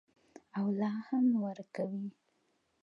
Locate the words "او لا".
0.57-0.91